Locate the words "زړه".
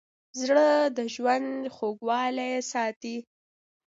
0.41-0.69